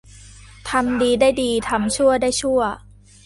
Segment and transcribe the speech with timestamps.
[0.69, 2.61] ทำดีได้ดีทำชั่วได้ชั่ว